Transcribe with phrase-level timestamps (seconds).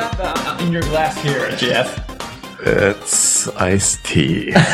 [0.00, 2.06] you have uh, in your glass here, Jeff?
[2.60, 4.52] It's iced tea.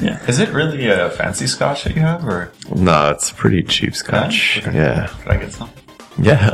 [0.00, 0.20] Yeah.
[0.26, 4.58] Is it really a fancy scotch that you have, or no, it's pretty cheap scotch.
[4.58, 4.74] Okay.
[4.74, 5.06] Yeah.
[5.22, 5.70] could I get some?
[6.18, 6.50] Yeah.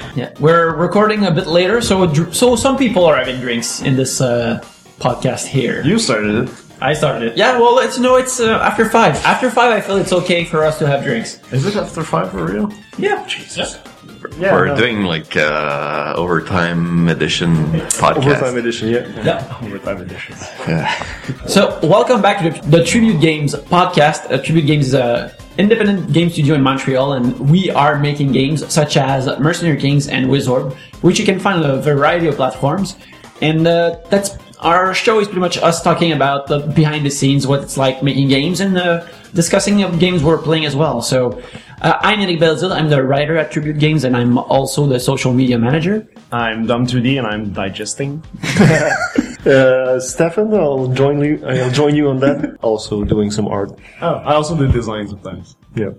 [0.16, 4.20] Yeah, we're recording a bit later, so so some people are having drinks in this
[4.20, 4.60] uh,
[4.98, 5.84] podcast here.
[5.84, 6.50] You started it.
[6.80, 7.36] I started it.
[7.36, 9.14] Yeah, well, it's no, it's uh, after five.
[9.24, 11.38] After five, I feel it's okay for us to have drinks.
[11.52, 12.72] Is it after five for real?
[12.98, 13.74] Yeah, Jesus.
[13.74, 13.92] Yeah.
[14.22, 14.76] We're no.
[14.76, 17.54] doing like uh, overtime edition
[18.00, 18.16] podcast.
[18.16, 18.88] overtime edition.
[18.88, 19.24] Yeah.
[19.24, 19.58] Yeah.
[19.62, 20.36] Overtime edition.
[20.66, 21.46] Yeah.
[21.46, 24.30] So, welcome back to the, the Tribute Games podcast.
[24.30, 28.72] Uh, Tribute Games is a independent game studio in Montreal, and we are making games
[28.72, 32.96] such as Mercenary Kings and Wizorb, which you can find on a variety of platforms.
[33.42, 37.46] And uh, that's our show is pretty much us talking about the behind the scenes,
[37.46, 41.02] what it's like making games, and uh, discussing the games we're playing as well.
[41.02, 41.42] So,
[41.82, 42.72] uh, I'm Eric Belzil.
[42.72, 46.08] I'm the writer at Tribute Games, and I'm also the social media manager.
[46.32, 48.22] I'm Dom2D and I'm digesting.
[49.46, 51.44] uh, Stefan, I'll join you.
[51.46, 52.56] I'll join you on that.
[52.62, 53.70] Also doing some art.
[54.00, 55.56] Oh, I also do design sometimes.
[55.74, 55.90] Yeah.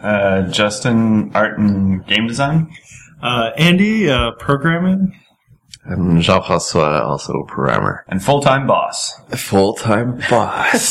[0.00, 2.74] Uh, Justin, art and game design.
[3.22, 5.16] Uh, Andy, uh, programming.
[5.84, 8.04] And Jean-François, also programmer.
[8.08, 9.18] And full-time boss.
[9.30, 10.82] Full time boss.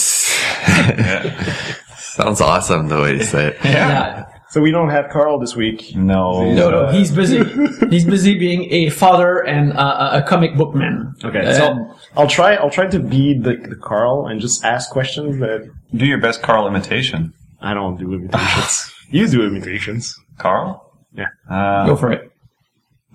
[1.98, 3.58] Sounds awesome the way you say it.
[3.64, 4.29] Yeah.
[4.50, 5.96] So we don't have Carl this week.
[5.96, 6.52] No.
[6.54, 7.44] No, no, he's busy.
[7.90, 11.14] he's busy being a father and uh, a comic book man.
[11.24, 11.46] Okay.
[11.46, 12.56] Uh, so I'll try.
[12.56, 16.42] I'll try to be the, the Carl and just ask questions that Do your best
[16.42, 17.34] Carl imitation.
[17.62, 18.92] I don't do imitations.
[19.12, 20.16] you do imitations.
[20.40, 20.94] Carl?
[21.14, 21.28] Yeah.
[21.50, 22.32] Uh, go for it.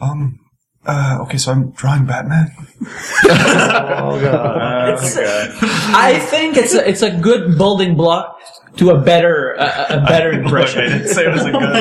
[0.01, 0.39] um,
[0.87, 2.53] uh, okay, so I'm drawing Batman.
[3.27, 4.99] Oh god.
[5.95, 8.39] I think it's a, it's a good building block
[8.77, 10.81] to a better uh, a better impression.
[10.83, 11.73] I didn't say it was a good one.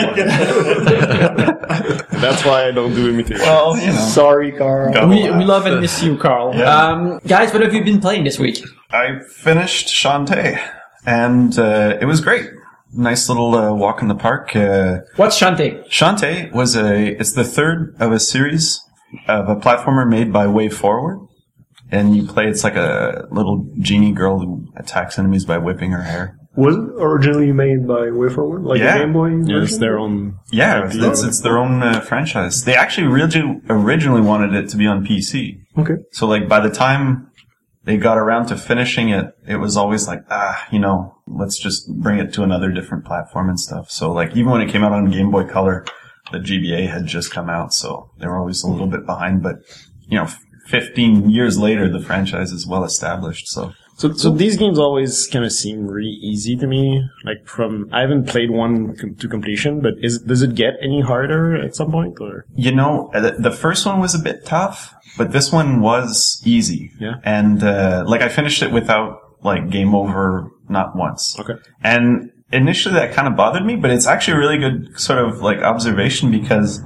[2.22, 3.42] That's why I don't do imitations.
[3.42, 3.94] Well, you know.
[3.94, 4.94] Sorry, Carl.
[4.94, 5.08] Go.
[5.08, 6.56] We, we love and miss you, Carl.
[6.56, 6.74] Yeah.
[6.74, 8.64] Um, guys, what have you been playing this week?
[8.92, 10.58] I finished Shantae,
[11.06, 12.50] and uh, it was great.
[12.94, 14.56] Nice little uh, walk in the park.
[14.56, 15.84] Uh, What's Shantae?
[15.90, 17.08] Shantae was a.
[17.20, 18.80] It's the third of a series
[19.28, 21.28] of a platformer made by WayForward,
[21.92, 22.48] and you play.
[22.48, 26.38] It's like a little genie girl who attacks enemies by whipping her hair.
[26.56, 28.96] Was it originally made by WayForward, like Yeah.
[28.96, 29.30] a Game Boy?
[29.44, 30.38] Yeah, it's their own.
[30.52, 32.64] Yeah, it's, it's, it's their own uh, franchise.
[32.64, 35.62] They actually really originally wanted it to be on PC.
[35.80, 35.96] Okay.
[36.12, 37.32] So like by the time
[37.86, 41.92] they got around to finishing it, it was always like, ah, you know, let's just
[41.92, 43.90] bring it to another different platform and stuff.
[43.90, 45.86] So like even when it came out on Game Boy Color,
[46.32, 49.44] the GBA had just come out, so they were always a little bit behind.
[49.44, 49.58] But
[50.08, 50.28] you know,
[50.68, 53.48] 15 years later, the franchise is well established.
[53.48, 57.08] So So, so these games always kind of seem really easy to me.
[57.24, 61.02] Like from, I haven't played one com- to completion, but is does it get any
[61.02, 64.94] harder at some point, or you know, the, the first one was a bit tough,
[65.18, 66.92] but this one was easy.
[67.00, 67.16] Yeah.
[67.24, 71.38] And uh, like I finished it without like game over, not once.
[71.40, 71.56] okay?
[71.84, 75.42] And initially that kind of bothered me, but it's actually a really good sort of
[75.42, 76.82] like observation because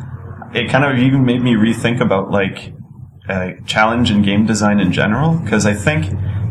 [0.54, 2.74] it kind of even made me rethink about like
[3.30, 5.38] uh, challenge in game design in general.
[5.38, 6.06] Because I think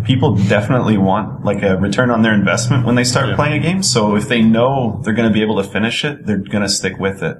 [0.04, 3.82] people definitely want like a return on their investment when they start playing a game.
[3.82, 6.68] So if they know they're going to be able to finish it, they're going to
[6.68, 7.38] stick with it.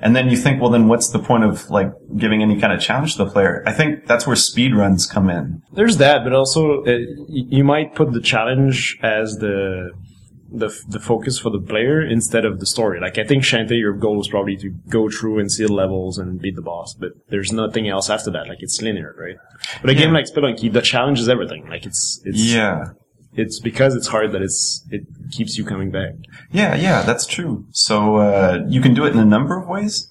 [0.00, 2.80] And then you think, well, then what's the point of like giving any kind of
[2.80, 3.62] challenge to the player?
[3.66, 5.62] I think that's where speed runs come in.
[5.72, 6.98] There's that, but also uh,
[7.28, 9.92] you might put the challenge as the
[10.58, 13.00] the the focus for the player instead of the story.
[13.00, 16.18] Like I think Shantae, your goal is probably to go through and see the levels
[16.18, 18.48] and beat the boss, but there's nothing else after that.
[18.48, 19.36] Like it's linear, right?
[19.80, 21.68] But a game like Spelunky, the challenge is everything.
[21.68, 22.84] Like it's it's Yeah.
[23.36, 26.12] it's because it's hard that it's it keeps you coming back.
[26.52, 27.66] Yeah, yeah, that's true.
[27.72, 30.08] So uh, you can do it in a number of ways,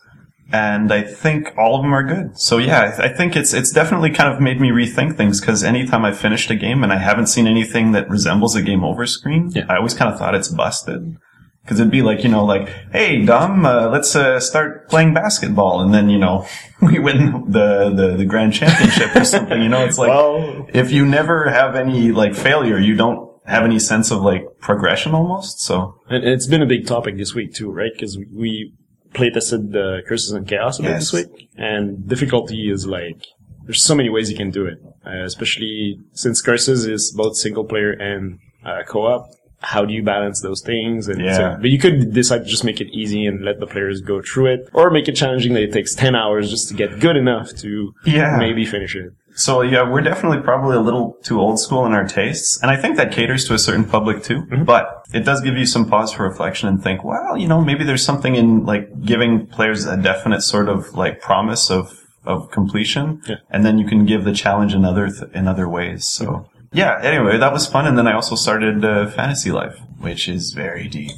[0.53, 2.37] and I think all of them are good.
[2.39, 5.41] So yeah, I, th- I think it's it's definitely kind of made me rethink things
[5.41, 8.83] because anytime I finished a game and I haven't seen anything that resembles a game
[8.83, 9.65] over screen, Yeah.
[9.67, 11.17] I always kind of thought it's busted.
[11.63, 15.79] Because it'd be like, you know, like, hey, Dom, uh, let's uh, start playing basketball,
[15.79, 16.45] and then you know
[16.81, 19.61] we win the, the the grand championship or something.
[19.61, 23.63] You know, it's like Well, if you never have any like failure, you don't have
[23.63, 25.61] any sense of like progression almost.
[25.61, 27.91] So and it's been a big topic this week too, right?
[27.93, 28.73] Because we
[29.13, 31.11] playtested the Curses and Chaos a bit Yes.
[31.11, 33.21] this week, and difficulty is like
[33.65, 37.63] there's so many ways you can do it, uh, especially since Curses is both single
[37.63, 39.27] player and uh, co-op.
[39.63, 41.07] How do you balance those things?
[41.07, 41.33] And Yeah.
[41.37, 44.21] so, but you could decide to just make it easy and let the players go
[44.21, 47.15] through it, or make it challenging that it takes ten hours just to get good
[47.17, 48.37] enough to Yeah.
[48.37, 49.11] maybe finish it.
[49.35, 52.75] So yeah, we're definitely probably a little too old school in our tastes, and I
[52.75, 54.41] think that caters to a certain public too.
[54.43, 54.63] Mm-hmm.
[54.65, 57.83] But it does give you some pause for reflection and think, well, you know, maybe
[57.83, 63.21] there's something in like giving players a definite sort of like promise of of completion,
[63.27, 63.35] Yeah.
[63.49, 66.05] and then you can give the challenge in other th- in other ways.
[66.05, 66.25] So.
[66.25, 66.47] Mm-hmm.
[66.73, 67.85] Yeah, anyway, that was fun.
[67.87, 71.11] And then I also started uh, Fantasy Life, which is very deep.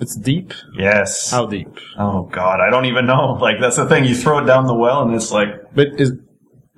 [0.00, 0.52] It's deep.
[0.76, 1.30] Yes.
[1.30, 1.68] How deep?
[1.98, 2.60] Oh, God.
[2.60, 3.38] I don't even know.
[3.40, 4.04] Like, that's the thing.
[4.04, 6.12] You throw it down the well and it's like, But is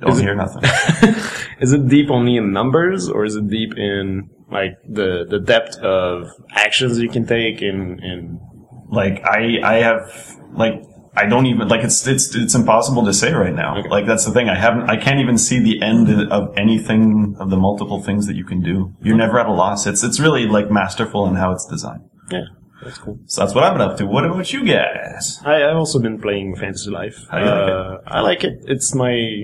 [0.00, 0.62] don't Is it- hear nothing.
[1.60, 5.76] is it deep only in numbers, or is it deep in like the the depth
[5.78, 8.38] of actions you can take in in
[8.88, 10.80] like I I have like
[11.18, 13.78] I don't even like it's it's it's impossible to say right now.
[13.78, 13.88] Okay.
[13.88, 14.48] Like that's the thing.
[14.48, 18.36] I haven't I can't even see the end of anything of the multiple things that
[18.36, 18.94] you can do.
[19.02, 19.86] You're never at a loss.
[19.86, 22.02] It's it's really like masterful in how it's designed.
[22.30, 22.44] yeah.
[22.82, 23.18] That's cool.
[23.26, 24.06] So that's what I've been up to.
[24.06, 25.40] What about you guys?
[25.44, 27.26] I, I've also been playing Fantasy Life.
[27.28, 28.52] How do you like uh, I like it.
[28.66, 29.42] It's my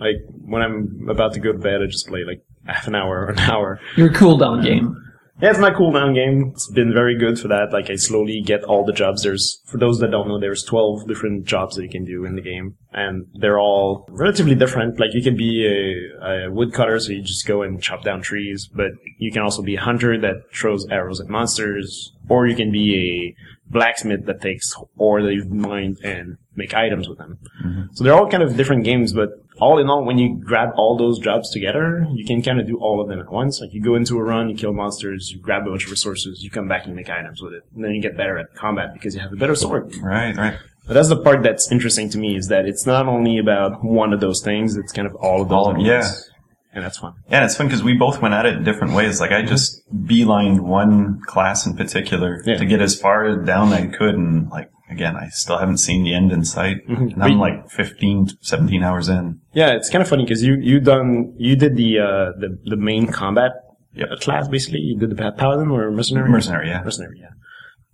[0.00, 3.26] like when I'm about to go to bed, I just play like half an hour
[3.26, 3.80] or an hour.
[3.96, 4.96] Your cooldown game.
[5.40, 6.52] Yeah, it's my cooldown game.
[6.54, 7.72] It's been very good for that.
[7.72, 9.24] Like I slowly get all the jobs.
[9.24, 12.36] There's for those that don't know, there's 12 different jobs that you can do in
[12.36, 15.00] the game, and they're all relatively different.
[15.00, 18.68] Like you can be a, a woodcutter, so you just go and chop down trees,
[18.72, 22.70] but you can also be a hunter that throws arrows at monsters, or you can
[22.70, 27.38] be a blacksmith that takes ore that you've mined and make items with them.
[27.62, 27.82] Mm-hmm.
[27.92, 30.96] So they're all kind of different games, but all in all, when you grab all
[30.96, 33.60] those jobs together, you can kind of do all of them at once.
[33.60, 36.42] Like you go into a run, you kill monsters, you grab a bunch of resources,
[36.42, 37.64] you come back and make items with it.
[37.74, 39.94] And then you get better at combat because you have a better sword.
[39.96, 40.56] Right, right.
[40.86, 44.12] But that's the part that's interesting to me is that it's not only about one
[44.12, 46.30] of those things, it's kind of all of those All once.
[46.74, 46.78] Yeah.
[46.78, 47.14] And that's fun.
[47.30, 49.20] Yeah, and it's fun because we both went at it in different ways.
[49.20, 52.56] Like I just beelined one class in particular Yeah.
[52.58, 56.14] to get as far down I could, and like again, I still haven't seen the
[56.14, 56.78] end in sight.
[56.88, 59.40] And I'm like 15, 17 hours in.
[59.54, 62.76] Yeah, it's kind of funny because you you done you did the uh the the
[62.76, 63.52] main combat
[63.96, 64.08] Yep.
[64.20, 64.80] class basically.
[64.80, 66.28] You did the pa- paladin or mercenary.
[66.28, 66.82] Mercenary, yeah.
[66.82, 67.28] Mercenary, yeah.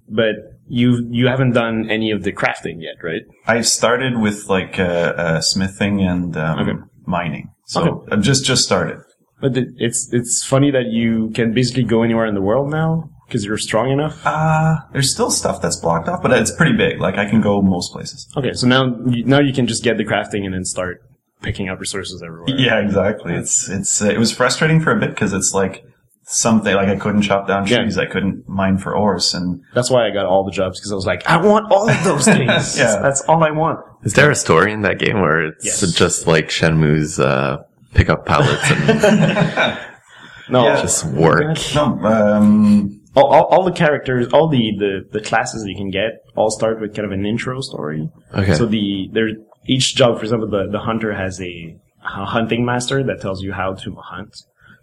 [0.08, 0.34] But
[0.66, 3.22] you you haven't done any of the crafting yet, right?
[3.46, 4.82] I started with like uh,
[5.24, 6.78] uh, smithing and um, Okay.
[7.06, 8.12] mining, so Okay.
[8.12, 8.98] I've just just started.
[9.40, 13.44] But it's it's funny that you can basically go anywhere in the world now because
[13.44, 14.20] you're strong enough.
[14.24, 17.00] Uh, there's still stuff that's blocked off, but it's pretty big.
[17.00, 18.28] Like I can go most places.
[18.36, 21.00] Okay, so now you, now you can just get the crafting and then start
[21.42, 22.54] picking up resources everywhere.
[22.58, 23.34] Yeah, exactly.
[23.34, 25.84] It's it's uh, it was frustrating for a bit because it's like
[26.22, 27.78] something like I couldn't chop down Yeah.
[27.78, 30.92] trees, I couldn't mine for ores, and That's why I got all the jobs because
[30.92, 32.78] I was like, I want all of those things.
[32.78, 32.98] Yeah.
[33.02, 33.80] that's all I want.
[34.04, 35.92] Is there a story in that game where it's Yes.
[35.92, 37.58] just like Shenmue's uh,
[37.94, 39.78] pick up pallets and
[40.48, 40.80] No, Yeah.
[40.80, 41.56] just work?
[41.74, 46.12] no, um, all, all, all the characters, all the, the, the classes you can get,
[46.36, 48.08] all start with kind of an intro story.
[48.34, 48.54] Okay.
[48.54, 49.28] So the there
[49.66, 53.52] each job, for example, the, the hunter has a, a hunting master that tells you
[53.52, 54.34] how to hunt,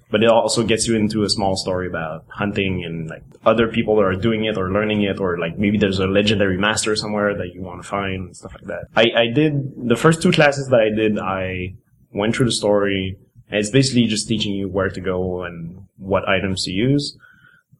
[0.09, 3.95] but it also gets you into a small story about hunting and like other people
[3.97, 7.35] that are doing it or learning it, or like maybe there's a legendary master somewhere
[7.35, 8.85] that you want to find and stuff like that.
[8.95, 11.19] I, I did the first two classes that I did.
[11.19, 11.75] I
[12.11, 13.17] went through the story.
[13.49, 17.17] And it's basically just teaching you where to go and what items to use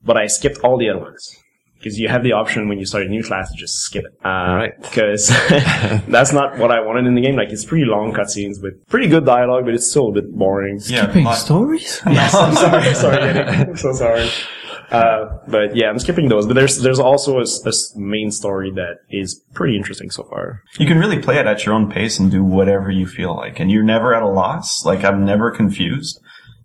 [0.07, 1.38] but I skipped all the other ones
[1.77, 4.13] because you have the option when you start a new class to just skip it.
[4.25, 4.81] Uh, right.
[4.81, 5.27] Because
[6.07, 7.35] that's not what I wanted in the game.
[7.35, 10.79] Like it's pretty long cutscenes with pretty good dialogue, but it's still a bit boring.
[10.88, 12.01] yeah, Skipping lot- stories?
[12.07, 13.39] Yes, I'm sorry, sorry, Eddie.
[13.72, 14.29] I'm so sorry.
[14.89, 16.46] Uh, but yeah, I'm skipping those.
[16.48, 20.24] But there's there's also a, s- a s- main story that is pretty interesting so
[20.24, 20.63] far.
[20.79, 23.60] you can really play it at your own pace and do whatever you feel like,
[23.60, 24.86] and you're never at a loss.
[24.86, 26.22] Like I'm never confused.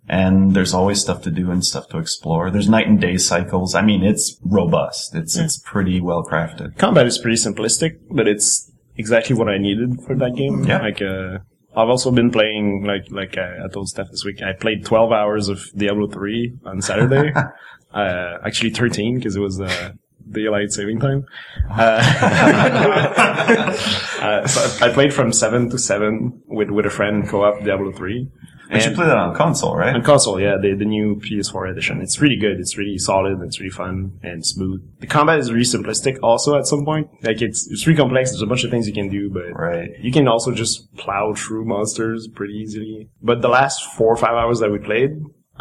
[0.09, 2.51] And there's always stuff to do and stuff to explore.
[2.51, 3.73] There's night and day cycles.
[3.73, 5.15] I mean, it's robust.
[5.15, 6.77] It's it's pretty well crafted.
[6.77, 10.65] Combat is pretty simplistic, but it's exactly what I needed for that game.
[10.65, 10.79] Yeah.
[10.79, 11.39] Like, uh,
[11.75, 15.11] I've also been playing, like, like I, I told Steph this week, I played 12
[15.11, 17.33] hours of Diablo 3 on Saturday.
[17.93, 19.93] uh, actually 13, because it was, uh,
[20.29, 21.25] daylight saving time.
[21.69, 22.01] Uh,
[24.21, 28.29] uh, so I played from 7 to 7 with, with a friend co-op Diablo 3.
[28.69, 29.93] But you And- play that on console, right?
[29.95, 32.01] on console, yeah, the, the new PS4 edition.
[32.01, 32.59] It's really good.
[32.59, 33.41] It's really solid.
[33.43, 34.81] It's really fun and smooth.
[34.99, 37.07] The combat is really simplistic also at some point.
[37.23, 38.31] Like it's, it's really complex.
[38.31, 39.91] There's a bunch of things you can do, but Right.
[39.99, 43.09] you can also just plow through monsters pretty easily.
[43.21, 45.11] But the last four or five hours that we played,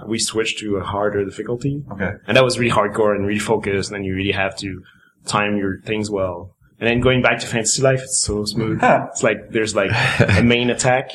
[0.09, 1.83] we switched to a harder difficulty.
[1.93, 2.13] Okay.
[2.27, 4.83] And that was really hardcore and really focused and you really have to
[5.27, 6.57] time your things well.
[6.81, 8.81] And then going back to Fantasy Life, it's so smooth.
[8.83, 9.91] it's like, there's like
[10.39, 11.11] a main attack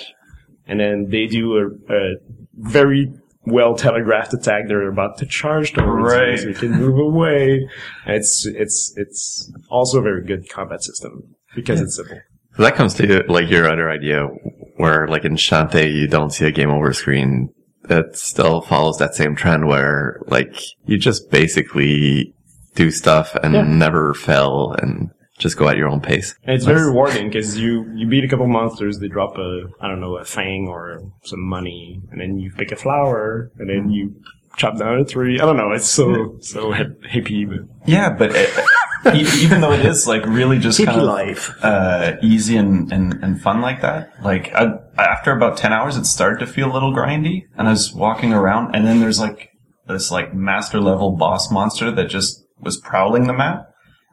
[0.67, 2.15] and then they do a, a
[2.55, 3.11] very
[3.45, 6.39] well telegraphed attack they're about to charge towards you, Right.
[6.39, 7.67] so you can move away.
[8.05, 11.23] It's it's it's also a very good combat system
[11.55, 12.19] because it's simple.
[12.55, 14.23] So that comes to like your other idea
[14.77, 17.49] where like in Shantae you don't see a game over screen.
[17.89, 20.53] It still follows that same trend where like
[20.85, 22.33] you just basically
[22.75, 23.61] do stuff and Yeah.
[23.63, 26.35] never fail and just go at your own pace.
[26.43, 29.87] And it's very rewarding because you, you beat a couple monsters, they drop a, I
[29.87, 33.89] don't know, a fang or some money, and then you pick a flower, and then
[33.91, 34.15] you
[34.57, 35.39] chop down a tree.
[35.39, 38.49] I don't know, it's so, so hip- hippie, but Yeah, but it,
[39.13, 41.51] e- even though it is like really just kind of life.
[41.63, 46.05] uh, easy and, and, and fun like that, like I, after about 10 hours, it
[46.05, 49.51] started to feel a little grindy and I was walking around and then there's like
[49.87, 53.66] this like master level boss monster that just was prowling the map.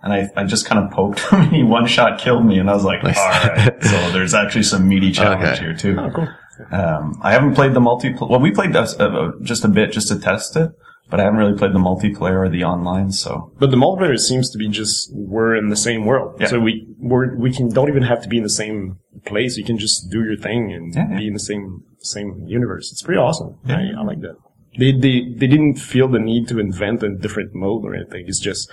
[0.05, 2.69] And I, I just kind of poked him and he one shot killed me and
[2.71, 3.19] I was like, Nice.
[3.19, 3.83] all right.
[3.91, 5.61] So there's actually some meaty challenge Okay.
[5.65, 5.97] here too.
[5.99, 6.29] Oh, cool.
[6.71, 8.29] Um, I haven't played the multiplayer.
[8.31, 10.71] Well, we played uh, uh, just a bit just to test it,
[11.11, 13.11] but I haven't really played the multiplayer or the online.
[13.13, 16.47] So But the multiplayer seems to be just we're in the same world, Yeah.
[16.49, 19.57] so we we're, we can don't even have to be in the same place.
[19.57, 21.19] You can just do your thing and Yeah, yeah.
[21.19, 22.93] be in the same same universe.
[22.93, 23.57] It's pretty awesome.
[23.67, 23.79] Yeah.
[23.79, 24.37] I, I like that.
[24.79, 28.25] They, they they didn't feel the need to invent a different mode or anything.
[28.27, 28.71] It's just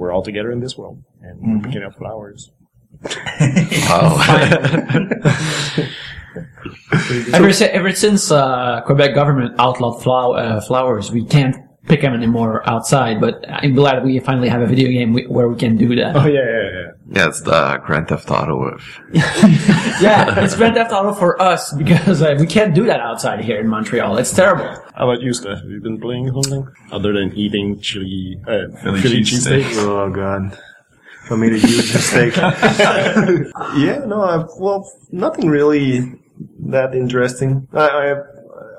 [0.00, 1.56] we're all together in this world and Mm-hmm.
[1.58, 2.50] we're picking up flowers.
[3.88, 4.16] Wow.
[7.32, 11.56] Ever, si- ever since uh, Quebec government outlawed flow- uh, flowers, we can't
[11.90, 13.20] pick them anymore outside.
[13.20, 16.16] But I'm glad we finally have a video game we- where we can do that.
[16.16, 16.90] Oh yeah, yeah, yeah.
[17.16, 18.80] yeah, it's the Grand Theft Auto of
[19.12, 23.60] yeah, it's Grand Theft Auto for us because uh, we can't do that outside here
[23.60, 24.16] in Montreal.
[24.16, 24.64] It's terrible.
[24.94, 25.58] How about you, Steph?
[25.58, 29.62] Have you been playing something other than eating chili, uh, Philly Philly cheesesteak.
[29.64, 29.84] cheesesteak?
[29.84, 30.58] Oh god.
[31.30, 32.36] I made a huge mistake.
[32.36, 36.00] yeah, no, I've, well, nothing really
[36.70, 37.68] that interesting.
[37.72, 38.14] I, I,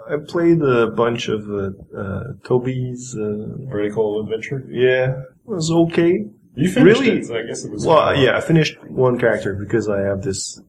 [0.09, 3.15] I played a bunch of uh, uh, Tobe's.
[3.17, 4.65] Uh, Vertical adventure.
[4.69, 6.25] yeah, it was okay.
[6.55, 7.19] You finished Really?
[7.19, 7.85] it, so I guess it was.
[7.85, 10.59] Well, yeah, I finished one character because I have this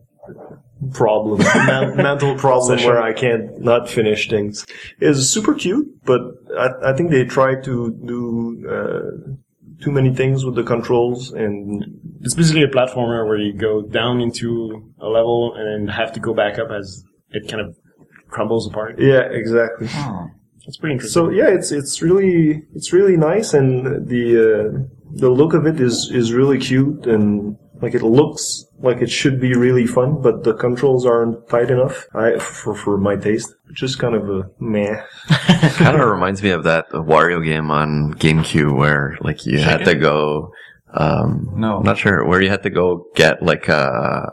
[0.93, 2.93] problem, men- mental problem Session.
[2.93, 4.65] where I can't not finish things.
[5.01, 6.21] It's super cute, but
[6.57, 9.33] I, I think they try to do uh,
[9.83, 11.85] too many things with the controls and
[12.21, 16.21] It's basically a platformer where you go down into a level and then have to
[16.21, 17.77] go back up as it kind of
[18.33, 18.99] crumbles apart.
[18.99, 19.89] yeah, exactly.
[20.67, 21.29] It's pretty interesting.
[21.29, 25.81] So yeah, it's it's really it's really nice, and the uh, the look of it
[25.81, 30.45] is is really cute, and like it looks like it should be really fun, but
[30.45, 32.07] the controls aren't tight enough.
[32.15, 35.03] I for for my taste, just kind of a meh.
[35.83, 39.97] kind of reminds me of that Wario game on GameCube where like you had to
[39.97, 40.53] go
[40.95, 41.79] um No.
[41.79, 44.27] I'm not sure where you had to go get like uh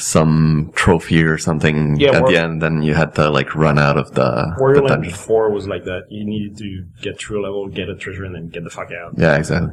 [0.00, 3.78] some trophy or something Yeah, at War- the end then you had to like run
[3.78, 5.12] out of the, the Wario Land dungeon.
[5.12, 6.02] 4 was like that.
[6.10, 8.90] You needed to get through a level, get a treasure, and then get the fuck
[8.92, 9.14] out.
[9.16, 9.72] Yeah, exactly.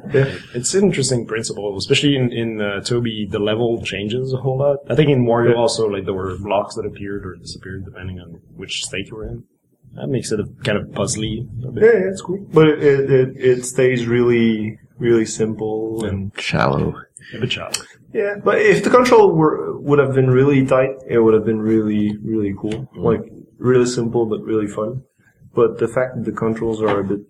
[0.54, 4.78] It's an interesting principle, especially in, in uh, Tobe, the level changes a whole lot.
[4.90, 8.40] I think in Wario also, like, there were blocks that appeared or disappeared depending on
[8.56, 9.44] which state you were in.
[9.94, 11.84] That makes it a, kind of puzzly a bit.
[11.84, 16.96] Yeah, yeah, it's cool, but it it, it, it stays really really simple and Shallow.
[17.34, 17.72] A bit shallow.
[18.22, 18.34] Yeah.
[18.48, 22.06] But if the control were would have been really tight, it would have been really
[22.34, 22.78] really cool,
[23.10, 23.22] like
[23.70, 24.92] really simple but really fun.
[25.58, 27.22] But the fact that the controls are a bit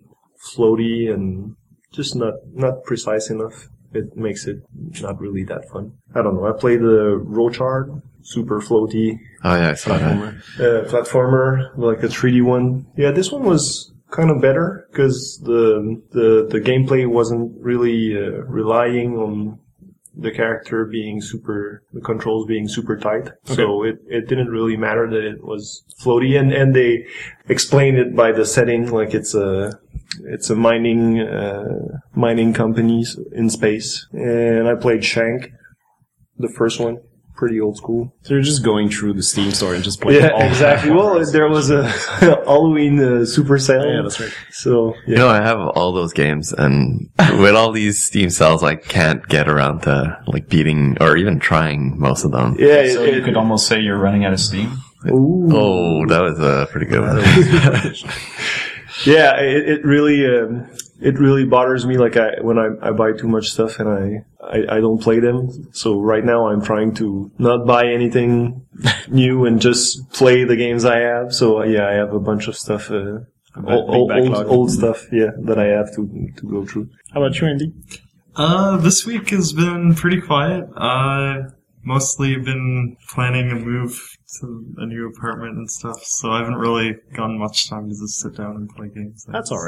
[0.54, 1.54] floaty and
[1.92, 4.58] just not not precise enough, it makes it
[5.00, 5.84] not really that fun.
[6.14, 6.46] I don't know.
[6.52, 10.34] I played the Rochard, super floaty Oh yeah, I saw that.
[10.58, 12.86] uh, platformer, like a 3D one.
[12.96, 18.42] Yeah, this one was kind of better because the the the gameplay wasn't really uh,
[18.60, 19.58] relying on
[20.18, 23.30] the character being super, the controls being super tight.
[23.44, 27.06] So it, it didn't really matter that it was floaty, and and they
[27.48, 29.78] explained it by the setting, like it's a
[30.24, 34.06] it's a mining uh, mining company in space.
[34.12, 35.52] And I played Shank,
[36.36, 36.98] the first one,
[37.38, 38.12] pretty old school.
[38.22, 40.90] So you're just going through the Steam store and just playing all Yeah, exactly.
[40.90, 41.88] Well, there was a
[42.20, 43.86] Halloween uh, super sale.
[43.86, 44.32] Yeah, that's right.
[44.50, 47.08] So You yeah, know, I have all those games, and
[47.40, 51.98] with all these Steam sales, I can't get around to like beating or even trying
[51.98, 52.56] most of them.
[52.58, 52.92] yeah.
[52.92, 54.70] So it- you could almost say you're running out of steam.
[55.06, 55.48] Ooh.
[55.52, 57.94] Oh, that was a pretty good one.
[59.06, 60.66] Yeah, it, it really um,
[61.00, 61.96] it really bothers me.
[61.96, 65.20] Like I when I, I buy too much stuff and I, I I don't play
[65.20, 65.68] them.
[65.72, 68.66] So right now I'm trying to not buy anything
[69.08, 71.34] new and just play the games I have.
[71.34, 72.90] So uh, yeah, I have a bunch of stuff.
[72.90, 73.20] Uh,
[73.54, 76.90] big old, old, old stuff, yeah, that I have to to go through.
[77.12, 77.72] How about you, Andy?
[78.36, 80.68] Uh, this week has been pretty quiet.
[80.76, 81.42] I
[81.82, 86.96] mostly been planning a move to a new apartment and stuff, so I haven't really
[87.14, 89.24] gotten much time to just sit down and play games.
[89.24, 89.58] That's all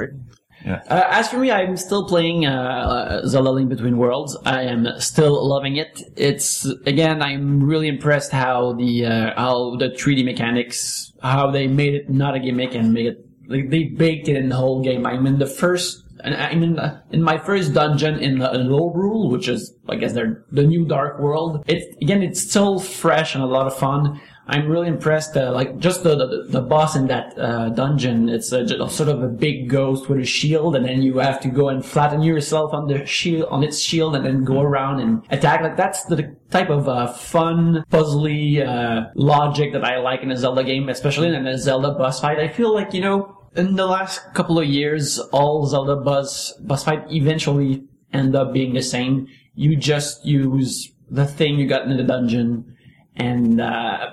[0.66, 0.82] right.
[0.88, 4.36] Uh, as for me, I'm still playing uh, Zelda Link Between Worlds.
[4.44, 6.02] I am still loving it.
[6.16, 11.94] It's again, I'm really impressed how the uh, how the 3D mechanics, how they made
[11.94, 15.04] it not a gimmick and made it like they baked it in the whole game.
[15.04, 19.48] I'm in the first, I'm in the, in my first dungeon in the Lorule, which
[19.48, 21.64] is I guess they're the new Dark World.
[21.66, 24.20] It again, it's still fresh and a lot of fun.
[24.50, 25.36] I'm really impressed.
[25.36, 29.22] Uh, like just the, the the boss in that uh, dungeon, it's a, sort of
[29.22, 32.74] a big ghost with a shield, and then you have to go and flatten yourself
[32.74, 35.62] on the shield on its shield, and then go around and attack.
[35.62, 40.36] Like that's the type of uh, fun, puzzly uh, logic that I like in a
[40.36, 42.40] Zelda game, especially in a Zelda boss fight.
[42.40, 43.36] I feel like you know.
[43.56, 48.74] In the last couple of years, all Zelda boss boss fight eventually end up being
[48.74, 49.26] the same.
[49.54, 52.76] You just use the thing you got in the dungeon
[53.26, 54.06] and uh,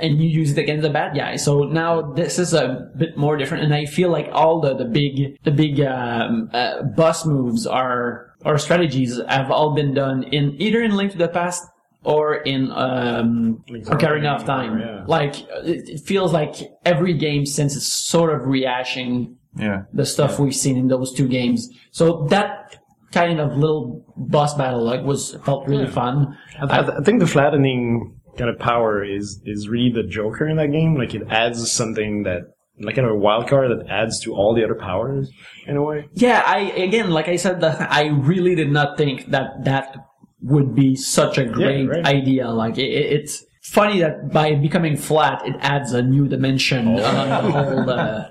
[0.00, 1.36] and you use it against the bad guy.
[1.36, 4.84] So now this is a bit more different, and I feel like all the the
[4.84, 10.54] big the big um, uh, boss moves are or strategies have all been done in
[10.60, 11.62] either in Link to the Past
[12.02, 14.78] or in um, Ocarina of Time.
[14.80, 15.04] yeah.
[15.06, 15.34] Like
[15.72, 16.54] it, it feels like
[16.84, 19.82] every game since is sort of rehashing Yeah.
[19.92, 21.68] the stuff we've seen in those two games.
[21.90, 22.78] So that
[23.12, 26.38] kind of little boss battle like was felt really fun.
[26.62, 30.56] I, th- I think the flattening kind of power is is really the Joker in
[30.56, 30.96] that game.
[30.96, 32.42] Like it adds something that
[32.80, 35.30] like kind of a wild card that adds to all the other powers
[35.66, 36.08] in a way.
[36.14, 39.94] Yeah, I again, like I said, that I really did not think that that
[40.42, 42.06] would be such a great right.
[42.06, 42.48] idea.
[42.48, 47.04] Like it, it- it's funny that by becoming flat, it adds a new dimension Oh.
[47.04, 48.24] on the whole uh,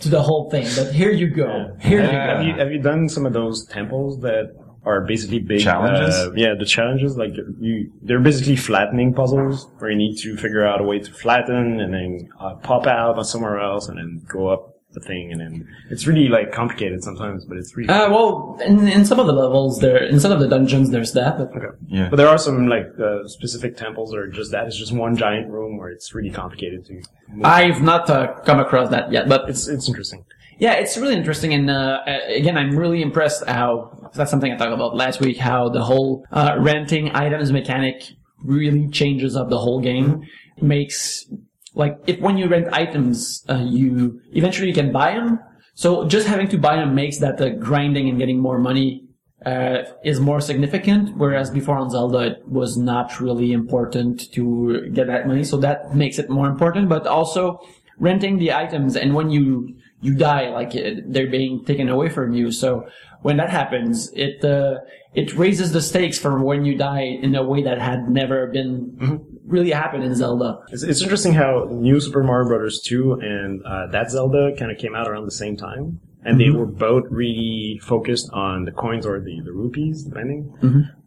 [0.00, 0.66] to the whole thing.
[0.76, 2.42] But here you go, here you Have go.
[2.46, 4.54] you have you done some of those temples that
[4.88, 6.14] are basically big Challenges?
[6.14, 10.64] uh, yeah, the challenges like you they're basically flattening puzzles where you need to figure
[10.66, 14.22] out a way to flatten and then uh, pop out on somewhere else and then
[14.28, 18.08] go up the thing and then it's really like complicated sometimes, but it's really Uh,
[18.10, 21.36] well, in, in some of the levels, there, in some of the dungeons, there's that.
[21.38, 21.50] But
[21.88, 22.08] Yeah.
[22.08, 24.66] But there are some like uh, specific temples or just that.
[24.66, 26.94] It's just one giant room where it's really complicated to.
[26.94, 27.44] Move.
[27.44, 29.28] I've not uh, come across that yet.
[29.28, 30.24] But It's it's interesting.
[30.58, 34.56] Yeah, it's really interesting, and uh, uh, again, I'm really impressed how that's something I
[34.56, 35.36] talked about last week.
[35.36, 38.02] How the whole uh, renting items mechanic
[38.42, 40.24] really changes up the whole game.
[40.60, 41.26] Makes
[41.74, 45.38] like if when you rent items, uh, you eventually you can buy them.
[45.74, 49.04] So just having to buy them makes that the grinding and getting more money
[49.46, 51.16] uh, is more significant.
[51.16, 55.44] Whereas before on Zelda, it was not really important to get that money.
[55.44, 56.88] So that makes it more important.
[56.88, 57.60] But also
[58.00, 62.32] renting the items, and when you you die, like it, they're being taken away from
[62.32, 62.50] you.
[62.52, 62.88] So
[63.22, 64.76] when that happens, it uh,
[65.14, 69.20] it raises the stakes for when you die in a way that had never been
[69.44, 70.60] really happened in Zelda.
[70.68, 74.78] It's, it's interesting how New Super Mario Brothers 2 and uh, that Zelda kind of
[74.78, 76.00] came out around the same time.
[76.24, 80.52] And they were both really focused on the coins or the, the rupees, depending.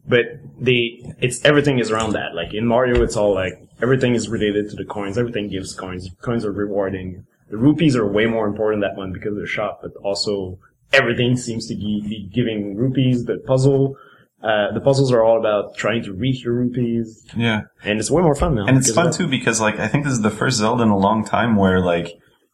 [0.08, 0.26] But
[0.60, 2.34] they, it's everything is around that.
[2.34, 5.20] Like in Mario, it's all like everything is related to the coins.
[5.20, 6.10] Everything gives coins.
[6.22, 7.28] Coins are rewarding.
[7.52, 10.58] The rupees are way more important that one because they're shot, but also
[10.94, 13.26] everything seems to be, giving rupees.
[13.26, 13.96] The puzzle,
[14.42, 17.62] uh, the puzzles are all about trying to reach the rupees, Yeah.
[17.84, 18.66] and it's way more fun now.
[18.68, 20.98] And it's fun too because like I think this is the first Zelda in a
[20.98, 22.14] long time where like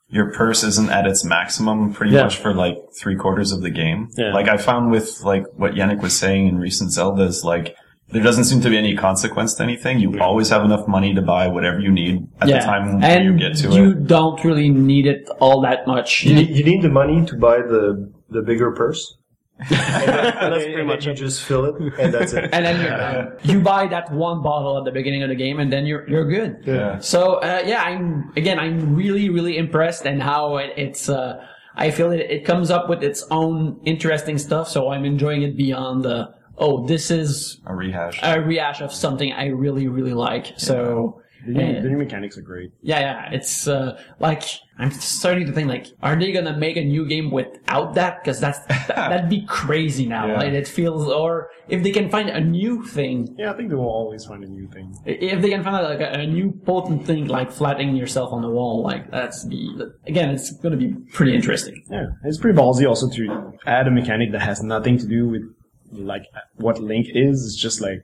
[0.09, 2.23] your purse isn't at its maximum pretty Yeah.
[2.23, 4.09] much for like three quarters of the game.
[4.17, 4.33] Yeah.
[4.33, 7.75] Like I found with like what Yannick was saying in recent Zeldas, like
[8.09, 9.99] there doesn't seem to be any consequence to anything.
[9.99, 13.37] You always have enough money to buy whatever you need at the time and you
[13.37, 13.75] get to you it.
[13.75, 16.23] You don't really need it all that much.
[16.23, 19.17] You need, you need the money to buy the the bigger purse.
[19.59, 22.43] and That's pretty and much then you just fill it, and that's it.
[22.53, 23.37] and then you're done.
[23.43, 26.29] You buy that one bottle at the beginning of the game, and then you're you're
[26.29, 26.63] good.
[26.63, 26.99] Yeah.
[26.99, 31.09] So uh, yeah, I'm again, I'm really really impressed and how it, it's.
[31.09, 31.43] Uh,
[31.75, 34.69] I feel it it comes up with its own interesting stuff.
[34.69, 38.19] So I'm enjoying it beyond the oh, this is A rehash.
[38.23, 40.53] a rehash of something I really really like.
[40.57, 41.21] So.
[41.45, 41.81] The new, Yeah.
[41.81, 42.71] the new mechanics are great.
[42.81, 43.29] Yeah, yeah.
[43.31, 44.43] It's uh, like
[44.79, 48.21] I'm starting to think like, are they gonna make a new game without that?
[48.21, 50.25] Because that's that, that'd be crazy now.
[50.27, 50.37] Yeah.
[50.39, 53.75] Like, it feels, or if they can find a new thing, Yeah, I think they
[53.75, 54.93] will always find a new thing.
[55.05, 58.49] if they can find like a, a new potent thing, like flattening yourself on the
[58.49, 61.81] wall, like that's again, it's gonna be pretty interesting.
[61.89, 65.43] Yeah, it's pretty ballsy also to add a mechanic that has nothing to do with
[65.91, 66.23] like
[66.55, 67.45] what Link is.
[67.45, 68.03] It's just like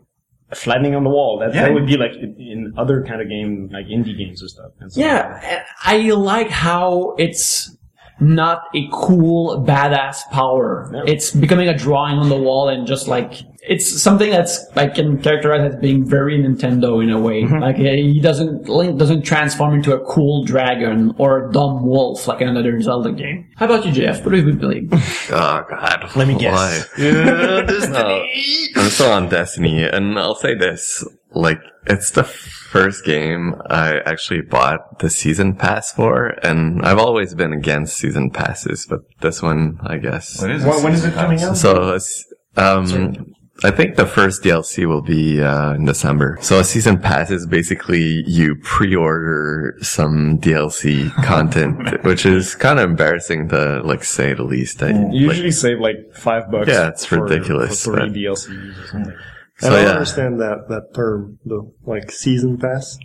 [0.51, 1.39] a flattening on the wall.
[1.39, 1.63] That, Yeah.
[1.63, 4.71] that would be like in, other kind of game, like indie games or stuff.
[4.79, 7.75] And so Yeah, I like how it's
[8.19, 10.91] not a cool badass power.
[11.07, 15.21] It's becoming a drawing on the wall and just like it's something that's I can
[15.21, 17.45] characterize as being very Nintendo in a way.
[17.45, 22.27] Like uh, he doesn't Link doesn't transform into a cool dragon or a dumb wolf
[22.27, 23.49] like in another Zelda game.
[23.55, 24.25] How about you, Jeff?
[24.25, 24.91] What have you believe?
[25.31, 26.11] Oh God.
[26.15, 26.53] Let me guess.
[26.53, 26.83] Why?
[27.03, 28.69] Yeah, Destiny.
[28.75, 34.41] I'm still on Destiny, and I'll say this: like, it's the first game I actually
[34.41, 39.79] bought the season pass for, and I've always been against season passes, but this one,
[39.85, 40.41] I guess.
[40.41, 41.55] What is When- when is it coming out?
[41.57, 42.25] So, it's,
[42.57, 46.37] um, I think the first DLC will be uh, in December.
[46.41, 52.89] So a season pass is basically you pre-order some DLC content, which is kind of
[52.89, 54.83] embarrassing to like say the least.
[54.83, 54.95] I, You
[55.27, 56.67] like- usually save like five bucks.
[56.67, 59.17] Yeah, it's for- ridiculous, For three but- DLCs or something.
[59.59, 59.91] so I don't yeah.
[59.91, 61.73] understand that, that term, though.
[61.85, 62.97] Like season pass.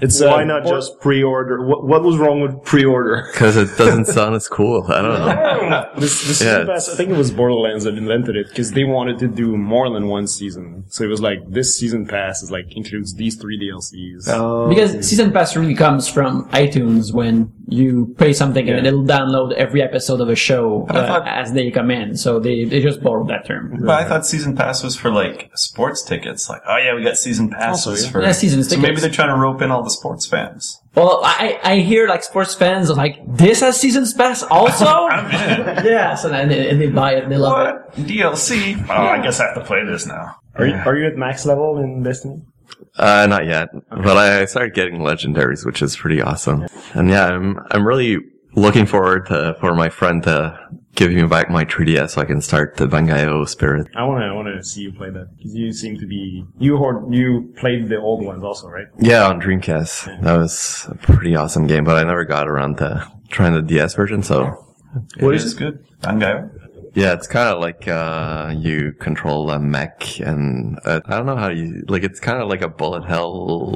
[0.00, 1.64] It's Why uh, not or- just pre-order?
[1.66, 3.28] What, what was wrong with pre-order?
[3.30, 4.84] Because it doesn't sound as cool.
[4.88, 5.12] I don't
[5.70, 5.88] know.
[5.98, 8.84] This, this Yeah, season pass, I think it was Borderlands that invented it because they
[8.84, 10.84] wanted to do more than one season.
[10.88, 14.28] So it was like this season pass is like includes these three DLCs.
[14.28, 19.52] Uh, Because season pass really comes from iTunes when you pay something and it'll download
[19.52, 22.16] every episode of a show uh, thought- as they come in.
[22.16, 23.78] So they, they just borrowed that term.
[23.80, 26.48] But I thought season pass was for like sports tickets.
[26.48, 28.12] Like, oh yeah, we got season passes Also, yeah.
[28.12, 30.78] for Yeah, season So maybe they're trying to rope in all the sports fans.
[30.94, 34.84] Well, I, I hear like sports fans are like, this has season pass also?
[35.14, 38.06] yeah, so then they, and they buy it and they love it.
[38.06, 38.84] DLC?
[38.88, 40.36] Oh, I guess I have to play this now.
[40.54, 42.42] Are you are you at max level in Destiny?
[42.96, 46.66] Uh, not yet, but I started getting legendaries, which is pretty awesome.
[46.94, 48.18] And yeah, I'm I'm really
[48.54, 50.58] looking forward to for my friend to
[50.94, 53.88] give me back my 3DS so I can start the Bangai-O Spirit.
[53.96, 56.44] I want to I want to see you play that because you seem to be
[56.58, 58.86] you hoard, you played the old ones also, right?
[58.98, 63.10] Yeah, on Dreamcast, that was a pretty awesome game, but I never got around to
[63.30, 64.22] trying the DS version.
[64.22, 64.66] So
[65.18, 65.84] What is good?
[66.02, 66.50] Bangai-O?
[66.94, 71.36] Yeah, it's kind of like uh, you control a mech, and uh, I don't know
[71.36, 72.02] how you like.
[72.04, 73.72] It's kind of like a bullet hell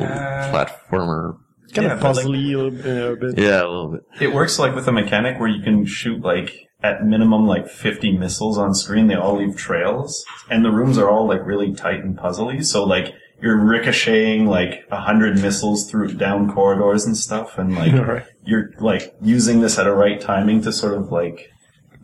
[0.53, 1.39] platformer.
[1.65, 2.87] It's Kind Yeah, of but, like, puzzly a little bit.
[2.87, 3.39] uh, a bit.
[3.39, 4.03] Yeah, a little bit.
[4.21, 6.53] It works like with a mechanic where you can shoot like
[6.83, 9.07] at minimum like 50 missiles on screen.
[9.09, 12.65] They all leave trails and the rooms are all like really tight and puzzly.
[12.65, 17.59] So like you're ricocheting like a hundred missiles through down corridors and stuff.
[17.59, 18.25] And like Right.
[18.45, 21.51] you're like using this at a right timing to sort of like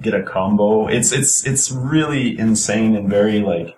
[0.02, 0.86] get a combo.
[0.88, 3.76] It's, it's, it's really insane and very like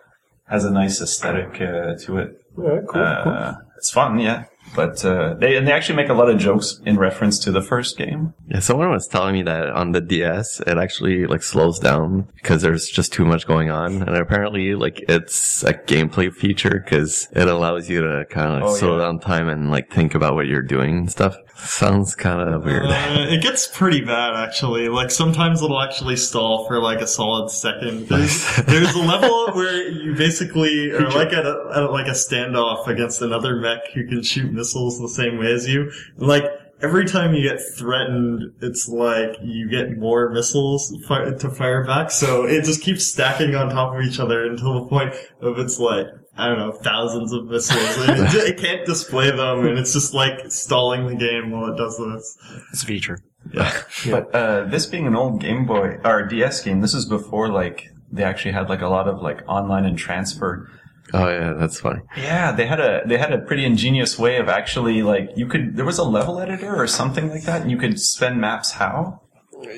[0.48, 2.30] has a nice aesthetic uh, to it.
[2.58, 3.32] yeah, cool, cool.
[3.32, 4.44] Uh, it's fun, yeah.
[4.74, 7.62] But uh, they and they actually make a lot of jokes in reference to the
[7.62, 8.32] first game.
[8.48, 12.62] Yeah, someone was telling me that on the DS, it actually like slows down because
[12.62, 17.46] there's just too much going on, and apparently like it's a gameplay feature because it
[17.46, 19.04] allows you to kind of like Oh, slow yeah.
[19.04, 21.36] down time and like think about what you're doing and stuff.
[21.56, 22.84] Sounds kind of weird.
[22.86, 24.88] Uh, it gets pretty bad actually.
[24.88, 28.08] Like sometimes it'll actually stall for like a solid second.
[28.08, 32.86] There's, there's a level where you basically are like at, a, at like a standoff
[32.86, 35.90] against another mech who can shoot missiles the same way as you.
[36.16, 36.44] Like
[36.82, 42.10] every time you get threatened, it's like you get more missiles fi- to fire back.
[42.10, 45.78] So it just keeps stacking on top of each other until the point of it's
[45.78, 46.06] like.
[46.36, 50.14] I don't know, thousands of missiles, and it, it can't display them, and it's just
[50.14, 52.36] like stalling the game while it does this.
[52.72, 53.18] It's a feature.
[53.52, 53.72] Yeah.
[54.10, 57.88] But uh, this being an old Game Boy or DS game, this is before like
[58.10, 60.68] they actually had like a lot of like online and transfer.
[61.12, 62.00] oh yeah, that's funny.
[62.16, 65.76] Yeah, they had a they had a pretty ingenious way of actually like you could
[65.76, 69.20] there was a level editor or something like that, and you could spend maps how.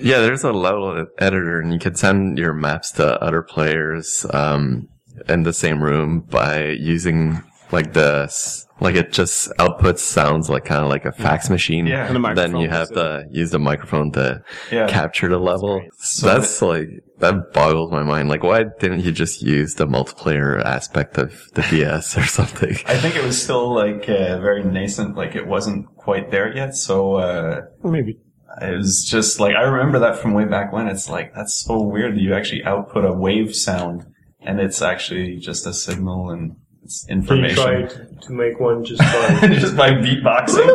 [0.00, 4.88] Yeah, there's a level editor, and you could send your maps to other players um,
[5.28, 8.30] in the same room by using like the
[8.78, 11.86] like it just outputs sounds like kind of like a fax machine.
[11.86, 12.06] Yeah.
[12.06, 14.86] And the then you have is to use the microphone to Yeah.
[14.86, 15.82] capture the level.
[15.98, 18.28] So That's like that boggles my mind.
[18.28, 22.76] Like, why didn't you just use the multiplayer aspect of the DS or something?
[22.86, 26.74] I think it was still like uh, very nascent, like it wasn't quite there yet.
[26.74, 28.18] So uh, Maybe.
[28.60, 30.86] it was just like I remember that from way back when.
[30.86, 34.04] It's like that's so weird that you actually output a wave sound,
[34.46, 37.56] and it's actually just a signal and it's Can you information.
[37.56, 39.48] try to, to make one just by...
[39.58, 40.66] just by beatboxing.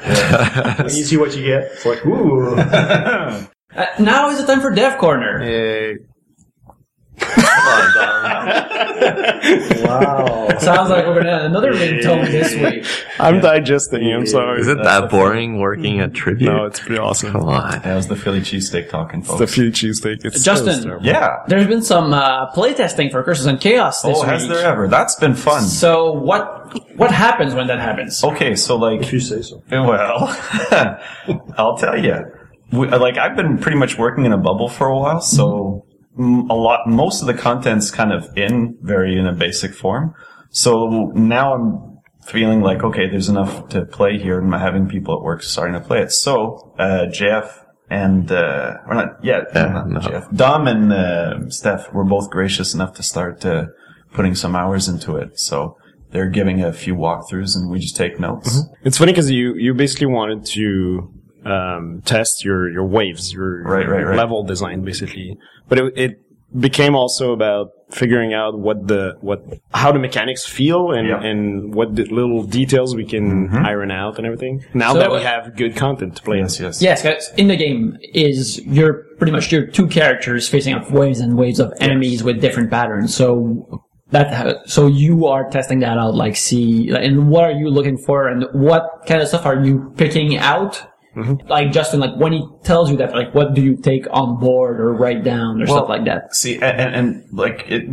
[0.84, 2.56] when you see what you get, it's like, ooh.
[3.72, 5.96] Uh, now is the time for Dev Corner.
[9.84, 10.48] Wow.
[10.58, 12.86] Sounds like we're gonna have another ringtone this week.
[13.18, 14.12] I'm digesting.
[14.12, 14.60] I'm sorry.
[14.60, 16.50] Is it that boring working at trivia?
[16.50, 17.32] No, it's pretty awesome.
[17.32, 17.80] Come on.
[17.82, 19.40] that was the Philly cheesesteak talking, folks.
[19.40, 20.24] The few cheesesteak.
[20.24, 20.68] It's Justin.
[20.74, 21.06] it's terrible.
[21.06, 21.42] yeah.
[21.48, 24.52] There's been some uh, playtesting for Curses and Chaos this Oh, has week.
[24.52, 24.88] there ever?
[24.88, 25.62] That's been fun.
[25.62, 26.58] So what
[26.96, 28.22] what happens when that happens?
[28.22, 29.62] Okay, so like If you say so.
[29.70, 30.28] Well,
[31.56, 32.16] I'll tell you.
[32.72, 35.89] We, like I've been pretty much working in a bubble for a while, so m-
[36.18, 40.14] a lot, most of the content's kind of in very in a basic form.
[40.50, 45.14] So now I'm feeling like, okay, there's enough to play here and I'm having people
[45.14, 46.12] at work starting to play it.
[46.12, 47.52] So, uh, JF
[47.88, 50.00] and, uh, or not, yeah, not no.
[50.00, 50.36] JF.
[50.36, 53.66] Dom and, uh, Steph were both gracious enough to start, uh,
[54.12, 55.38] putting some hours into it.
[55.38, 55.76] So
[56.10, 58.62] they're giving a few walkthroughs and we just take notes.
[58.82, 61.12] It's funny because you you basically wanted to
[61.44, 64.16] um, test your your waves, your, Right, your right, right.
[64.16, 65.36] level design, basically.
[65.68, 66.20] But it, it
[66.58, 71.22] became also about figuring out what the what how the mechanics feel and Yeah.
[71.22, 74.64] and what the little details we can iron out and everything.
[74.74, 76.38] Now So, that we have good content to play.
[76.38, 76.80] Yes, yes.
[76.82, 77.30] Yes, guys.
[77.36, 81.58] In the game, is you're pretty much your two characters facing off waves and waves
[81.60, 83.14] of enemies with different patterns.
[83.14, 87.96] So that so you are testing that out, like see, and what are you looking
[87.96, 90.82] for, and what kind of stuff are you picking out?
[91.16, 91.48] Mm-hmm.
[91.48, 94.80] Like Justin, like when he tells you that, like what do you take on board
[94.80, 96.34] or write down or stuff like that?
[96.34, 97.88] See, and, and, and like it,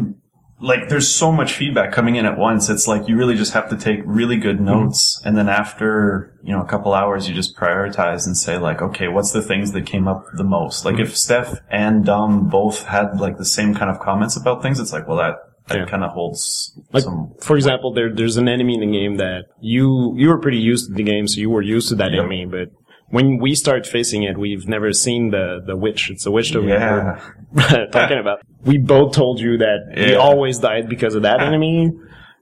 [0.59, 2.69] like there's so much feedback coming in at once.
[2.69, 4.65] It's like you really just have to take really good mm-hmm.
[4.65, 8.81] notes, and then after you know a couple hours, you just prioritize and say like,
[8.81, 10.85] okay, what's the things that came up the most?
[10.85, 11.15] Like if mm-hmm.
[11.15, 15.07] Steph and Dom both had like the same kind of comments about things, it's like,
[15.07, 15.35] well, that
[15.67, 15.85] that Yeah.
[15.85, 17.33] kind of holds Like, some.
[17.41, 20.87] for example, there there's an enemy in the game that you you were pretty used
[20.87, 22.19] to the game, so you were used to that Yep.
[22.19, 22.45] enemy.
[22.45, 22.69] But
[23.09, 26.09] when we start facing it, we've never seen the the witch.
[26.09, 27.19] It's a witch that Yeah.
[27.53, 28.39] we're talking about.
[28.65, 31.91] We both told you that we always died because of that enemy.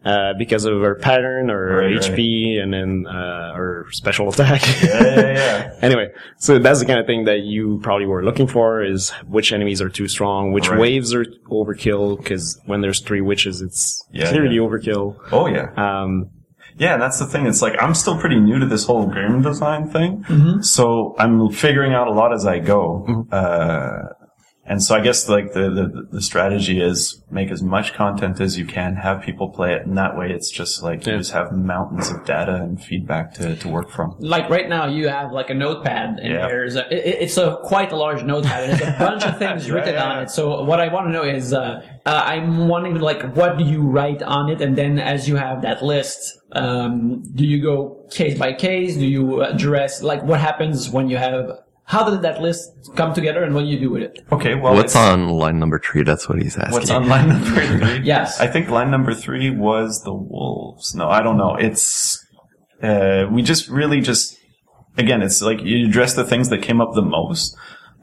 [0.03, 4.61] Uh, because of our pattern or Right, HP and then uh, our special attack.
[4.83, 5.75] Yeah, yeah, yeah.
[5.81, 9.51] anyway, so that's the kind of thing that you probably were looking for is which
[9.51, 10.79] enemies are too strong, which Right.
[10.79, 14.61] waves are overkill, because when there's three witches, it's Yeah, clearly yeah.
[14.61, 15.15] overkill.
[15.31, 15.71] Oh yeah.
[15.75, 16.29] Um,
[16.77, 17.45] Yeah, and that's the thing.
[17.47, 20.25] It's like I'm still pretty new to this whole game design thing,
[20.61, 23.25] so I'm figuring out a lot as I go.
[23.31, 24.09] Uh,
[24.67, 28.57] and so I guess like the, the the strategy is make as much content as
[28.57, 31.13] you can, have people play it, and that way it's just like Yeah.
[31.13, 34.15] you just have mountains of data and feedback to, to work from.
[34.19, 36.47] Like right now, you have like a notepad, and Yeah.
[36.47, 39.69] there's a, it, it's a quite a large notepad, and there's a bunch of things
[39.73, 40.29] written yeah, on it.
[40.31, 43.81] So what I want to know is, uh, uh, I'm wondering like, what do you
[43.81, 48.37] write on it, and then as you have that list, um, do you go case
[48.37, 48.95] by case?
[48.95, 51.51] Do you address like what happens when you have?
[51.87, 54.25] How did that list come together, and what do you do with it?
[54.31, 56.03] Okay, well, What's on line number three?
[56.03, 56.73] That's what he's asking.
[56.73, 57.99] What's on line number three?
[58.03, 58.39] Yes.
[58.39, 60.95] I think line number three was the wolves.
[60.95, 61.55] No, I don't know.
[61.55, 62.23] It's
[62.81, 64.37] uh, we just really just
[64.97, 67.55] again, it's like you address the things that came up the most.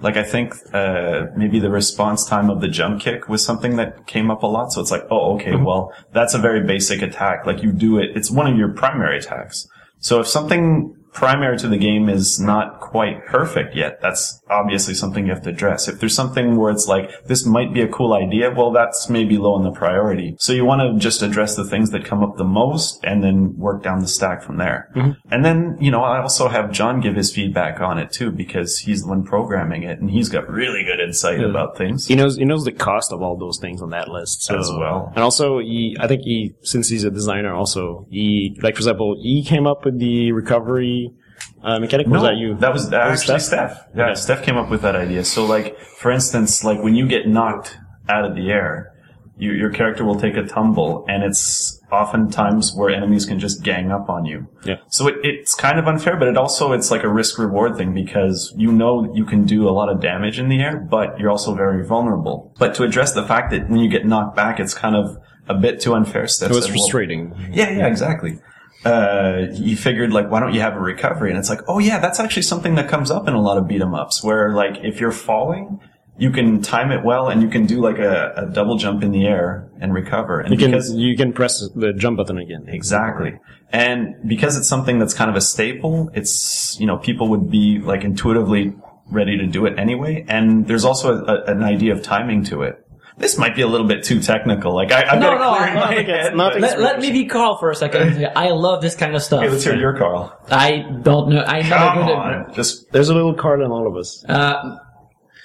[0.02, 4.06] Like I think uh, maybe the response time of the jump kick was something that
[4.06, 4.72] came up a lot.
[4.72, 7.46] So it's like, oh, okay, well, that's a very basic attack.
[7.46, 8.16] Like you do it.
[8.16, 9.68] It's one of your primary attacks.
[10.00, 15.27] So if something primary to the game is not quite perfect yet, that's obviously something
[15.27, 15.88] you have to address.
[15.88, 19.38] If there's something where it's like, this might be a cool idea, well, that's maybe
[19.38, 20.37] low on the priority.
[20.38, 23.57] So you want to just address the things that come up the most and then
[23.57, 24.90] work down the stack from there.
[24.96, 25.12] Mm-hmm.
[25.33, 28.79] And then, you know, I also have John give his feedback on it too, because
[28.79, 32.07] he's the one programming it and he's got really good insight about things.
[32.07, 34.59] he knows he knows the cost of all those things on that list so.
[34.59, 35.12] As well.
[35.14, 39.16] And also, he I think he since he's a designer, also he like for example,
[39.20, 41.01] he came up with the recovery
[41.62, 42.07] uh, mechanic.
[42.09, 42.55] Was that you?
[42.57, 43.42] That was actually Steph?
[43.72, 43.87] Steph.
[43.94, 44.14] Yeah, Okay.
[44.14, 45.25] Steph came up with that idea.
[45.25, 48.92] So, like, for instance, like when you get knocked out of the air,
[49.38, 53.90] you, your character will take a tumble, and it's oftentimes where enemies can just gang
[53.90, 54.46] up on you.
[54.64, 54.77] Yeah.
[54.88, 57.94] So it, it's kind of unfair, but it also it's like a risk reward thing
[57.94, 61.31] because you know you can do a lot of damage in the air, but you're
[61.31, 62.55] also very vulnerable.
[62.59, 65.16] But to address the fact that when you get knocked back, it's kind of
[65.48, 66.27] a bit too unfair.
[66.27, 67.35] Steph it was said, well, frustrating.
[67.53, 68.38] yeah, yeah, exactly.
[68.84, 71.30] Uh, you figured like, why don't you have a recovery?
[71.30, 73.68] And it's like, oh yeah, that's actually something that comes up in a lot of
[73.68, 75.80] beat 'em ups where like if you're falling,
[76.18, 79.12] you can time it well and you can do like a, a double jump in
[79.12, 80.40] the air and recover.
[80.40, 82.64] And You can because you can press the jump button again.
[82.68, 83.38] Exactly.
[83.70, 87.78] And because it's something that's kind of a staple, it's, you know, people would be
[87.78, 88.74] like intuitively
[89.10, 90.24] ready to do it anyway.
[90.28, 92.81] And there's also a, an idea of timing to it.
[93.18, 94.75] This might be a little bit too technical.
[94.75, 96.53] Like I, I've No, got no, clear I in don't my head.
[96.55, 98.27] but- Let, let me be Carl for a second.
[98.35, 99.40] I love this kind of stuff.
[99.42, 100.35] Okay, let's hear your Carl.
[100.51, 101.42] I don't know.
[101.42, 102.18] I'm not Come good at.
[102.48, 102.55] on.
[102.55, 104.25] Just, There's a little card on all of us.
[104.29, 104.79] Uh,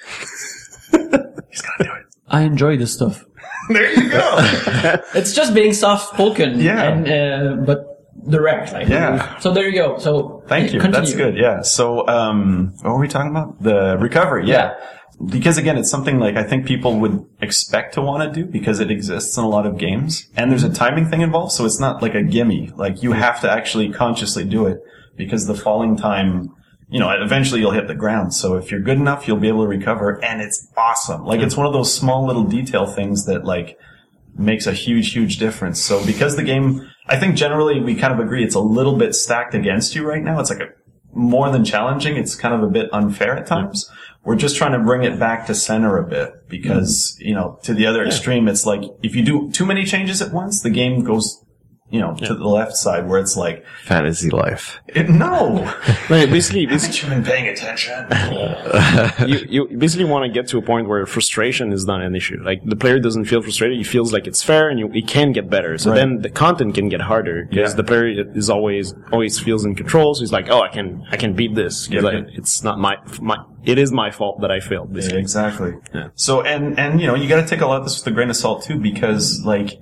[0.90, 2.04] he's gonna do it.
[2.28, 3.24] I enjoy this stuff.
[3.70, 4.36] There you go.
[5.14, 6.58] It's just being soft spoken.
[6.58, 6.84] Yeah.
[6.88, 7.84] And, uh, but
[8.26, 8.72] direct.
[8.72, 9.38] Like, Yeah.
[9.40, 9.98] So there you go.
[9.98, 10.80] So Thank you.
[10.80, 11.06] Continue.
[11.06, 11.36] That's good.
[11.36, 11.60] Yeah.
[11.60, 13.62] So, um, what were we talking about?
[13.62, 14.46] The recovery.
[14.48, 14.74] Yeah.
[15.24, 18.78] Because again, it's something like I think people would expect to want to do because
[18.78, 21.52] it exists in a lot of games and there's a timing thing involved.
[21.52, 22.70] So it's not like a gimme.
[22.76, 24.78] Like you have to actually consciously do it
[25.16, 26.54] because the falling time
[26.90, 28.32] you know, eventually you'll hit the ground.
[28.32, 31.24] So if you're good enough, you'll be able to recover and it's awesome.
[31.24, 33.78] Like it's one of those small little detail things that like
[34.36, 35.82] makes a huge, huge difference.
[35.82, 39.14] So because the game, I think generally we kind of agree it's a little bit
[39.14, 40.40] stacked against you right now.
[40.40, 40.68] It's like a
[41.12, 42.16] more than challenging.
[42.16, 43.90] It's kind of a bit unfair at times.
[44.24, 47.28] We're just trying to bring it back to center a bit because, mm-hmm.
[47.28, 50.32] you know, to the other extreme, it's like if you do too many changes at
[50.32, 51.42] once, the game goes,
[51.90, 54.78] you know, to the left side where it's like, Fantasy life.
[54.88, 55.62] it, no,
[56.10, 58.06] Right, basically, basically haven't you been paying attention?
[59.28, 62.40] you, you basically want to get to a point where frustration is not an issue.
[62.42, 65.32] Like the player doesn't feel frustrated; he feels like it's fair, and you, it can
[65.32, 65.78] get better.
[65.78, 65.96] So Right.
[65.96, 67.76] then the content can get harder because Yeah.
[67.76, 70.14] the player is always always feels in control.
[70.14, 72.04] So he's like, "Oh, I can I can beat this." 'Cause Yep.
[72.04, 74.92] I- it's not my my it is my fault that I failed.
[74.92, 75.72] Basically, exactly.
[75.94, 76.08] Yeah.
[76.14, 78.30] So, and, and, you know, you gotta take a lot of this with a grain
[78.30, 79.78] of salt too, because like,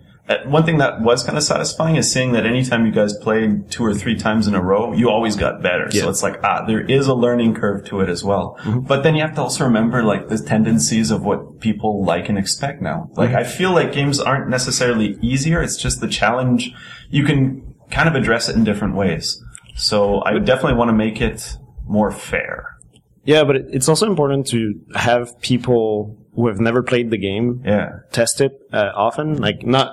[0.47, 3.85] one thing that was kind of satisfying is seeing that anytime you guys played two
[3.85, 5.89] or three times in a row, you always got better.
[5.91, 8.59] So it's like, ah, there is a learning curve to it as well.
[8.89, 12.37] But then you have to also remember like the tendencies of what people like and
[12.39, 13.09] expect now.
[13.15, 15.63] Like, I feel like games aren't necessarily easier.
[15.63, 16.73] It's just the challenge.
[17.09, 19.41] You can kind of address it in different ways.
[19.77, 22.77] So I definitely want to make it more fair.
[23.25, 27.91] yeah, but it's also important to have people who have never played the game Yeah.
[28.13, 29.37] test it uh, often.
[29.37, 29.89] Like not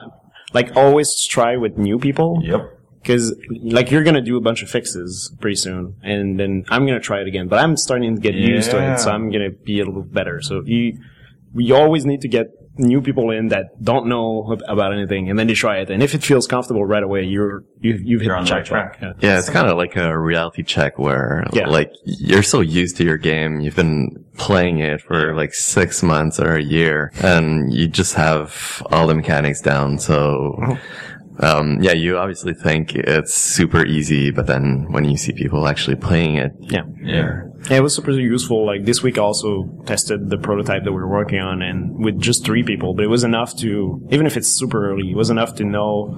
[0.53, 2.41] like always try with new people.
[2.43, 2.79] Yep.
[3.01, 7.01] Because, like, you're gonna do a bunch of fixes pretty soon, and then I'm gonna
[7.01, 7.49] try it again.
[7.49, 10.41] But I'm starting to get used to it, so I'm gonna be a little better.
[10.41, 10.97] So you,
[11.53, 15.47] we always need to get new people in that don't know about anything, and then
[15.47, 15.89] they try it.
[15.91, 18.65] And if it feels comfortable right away, you're you, you've hit You're on the right
[18.65, 18.97] jackpot.
[18.99, 19.15] track.
[19.21, 19.29] Yeah.
[19.29, 21.67] Yeah, it's kind of like a reality check where, Yeah.
[21.67, 26.39] like, you're so used to your game, you've been playing it for like six months
[26.39, 29.99] or a year, and you just have all the mechanics down.
[29.99, 30.77] So,
[31.39, 35.95] um, yeah, you obviously think it's super easy, but then when you see people actually
[35.97, 36.83] playing it, Yeah.
[37.01, 37.41] Yeah.
[37.69, 38.65] Yeah, it was super useful.
[38.65, 42.19] Like this week, I also tested the prototype that we were working on, and with
[42.19, 45.29] just three people, but it was enough to, even if it's super early, it was
[45.29, 46.15] enough to know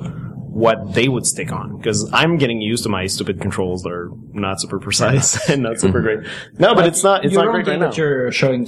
[0.56, 1.78] what they would stick on.
[1.78, 5.80] Because I'm getting used to my stupid controls that are not super precise and not
[5.80, 6.20] super great.
[6.58, 7.26] No, but it's not.
[7.26, 7.90] It's your not great right now.
[7.90, 8.66] that you're showing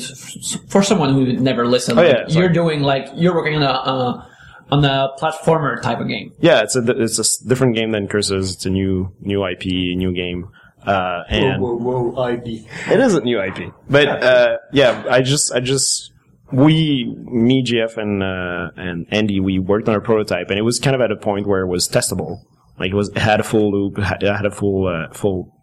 [0.67, 1.97] for someone who would never listen.
[1.97, 4.25] Oh, yeah, you're doing like you're working on a uh,
[4.69, 6.33] on a platformer type of game.
[6.39, 8.53] Yeah, it's a it's a different game than Curses.
[8.53, 10.49] It's a new new IP, new game.
[10.88, 12.65] Uh, and Whoa, whoa, whoa, IP.
[12.89, 16.13] It is a new IP, but uh, yeah, I just, I just,
[16.52, 20.80] we, me, Jeff, and uh, and Andy, we worked on a prototype, and it was
[20.80, 22.39] kind of at a point where it was testable.
[22.80, 25.54] Like it was, it had a full loop, had, it had a full, uh, full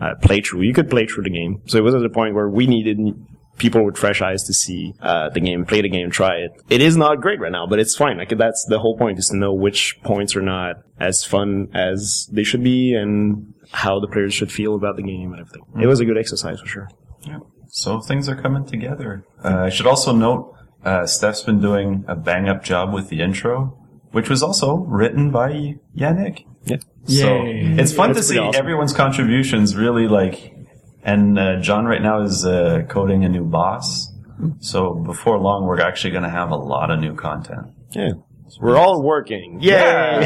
[0.00, 0.66] uh, playthrough.
[0.66, 2.98] You could play through the game, so it was at a point where we needed
[3.58, 6.50] people with fresh eyes to see uh, the game, play the game, try it.
[6.68, 8.18] It is not great right now, but it's fine.
[8.18, 12.28] Like that's the whole point is to know which points are not as fun as
[12.32, 15.64] they should be, and how the players should feel about the game and everything.
[15.80, 16.88] It was a good exercise for sure.
[17.22, 17.38] Yeah.
[17.68, 19.24] So things are coming together.
[19.42, 23.20] Uh, I should also note, uh, Steph's been doing a bang up job with the
[23.20, 23.76] intro,
[24.12, 26.44] which was also written by Yannick.
[26.64, 26.76] Yeah.
[27.06, 27.76] So Yay.
[27.78, 28.58] it's fun to see awesome.
[28.58, 30.54] everyone's contributions really like,
[31.04, 34.10] and uh, John right now is uh, coding a new boss.
[34.58, 37.68] So before long, we're actually going to have a lot of new content.
[37.90, 38.10] Yeah.
[38.60, 39.58] We're all working.
[39.60, 40.20] Yeah.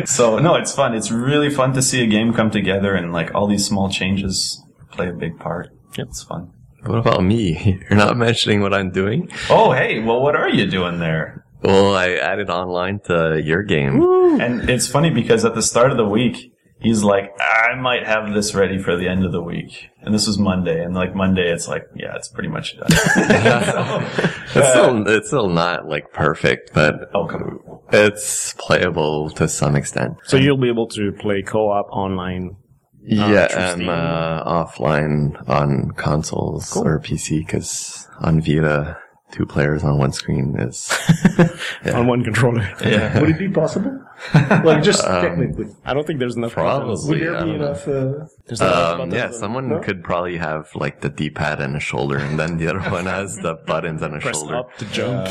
[0.06, 0.94] So no, it's fun.
[0.94, 4.62] It's really fun to see a game come together and like all these small changes
[4.90, 5.68] play a big part.
[5.96, 6.52] It's fun.
[6.84, 7.78] what about me?
[7.90, 9.28] You're not mentioning what I'm doing?
[9.50, 11.44] Oh, hey, well, what are you doing there?
[11.62, 14.00] Well, I added online to your game.
[14.40, 18.32] And it's funny because at the start of the week, he's like, I might have
[18.32, 19.90] this ready for the end of the week.
[20.00, 20.82] And this was Monday.
[20.82, 22.88] And like Monday, it's like, yeah, it's pretty much done.
[24.54, 27.60] It's still, uh, it's still not like perfect, but oh, come
[27.92, 30.16] it's playable to some extent.
[30.24, 32.56] So you'll be able to play co-op online.
[33.02, 38.98] Uh, yeah, um, and uh, offline on consoles or PC because on Vita,
[39.30, 40.90] two players on one screen is.
[41.94, 42.62] on one controller.
[42.84, 43.20] Yeah.
[43.20, 44.00] Would it be possible?
[44.34, 45.66] like, just technically.
[45.84, 46.52] I don't think there's enough.
[46.52, 46.96] Probably.
[47.08, 47.86] Would there be enough?
[47.86, 49.80] Uh, There's not enough Um, yeah, someone No?
[49.80, 53.36] could probably have like the D-pad and a shoulder, and then the other one has
[53.36, 54.56] the buttons and a press shoulder.
[54.56, 55.28] up to jump.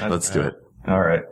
[0.02, 0.54] Let's do it.
[0.86, 1.22] All right.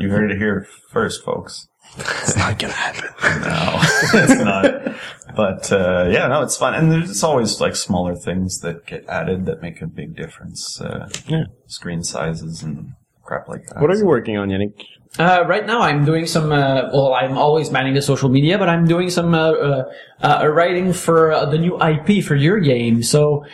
[0.00, 1.68] You heard it here first, folks.
[1.98, 3.08] It's not gonna happen.
[3.42, 3.78] No,
[4.22, 4.94] it's not.
[5.36, 9.46] But uh, yeah, no, it's fun, and there's always like smaller things that get added
[9.46, 10.80] that make a big difference.
[10.80, 11.44] Uh, Yeah.
[11.66, 13.80] screen sizes and crap like that.
[13.80, 14.74] What are you working on, Yannick?
[15.18, 16.52] Uh, right now, I'm doing some.
[16.52, 19.92] Uh, well, I'm always managing the social media, but I'm doing some uh, uh,
[20.22, 23.02] uh, writing for uh, the new IP for your game.
[23.02, 23.44] So,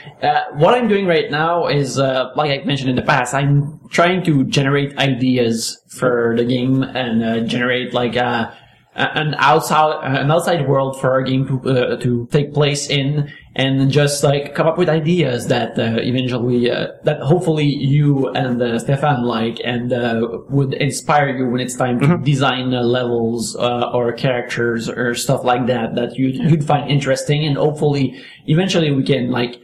[0.52, 4.44] what I'm doing right now is, like I mentioned in the past, I'm trying to
[4.44, 11.22] generate ideas for the game and generate like an outside an outside world for our
[11.22, 15.96] game to to take place in, and just like come up with ideas that uh,
[16.00, 21.60] eventually uh, that hopefully you and uh, Stefan like and uh, would inspire you when
[21.60, 26.28] it's time to design uh, levels uh, or characters or stuff like that that you
[26.28, 29.60] you'd find interesting, and hopefully eventually we can like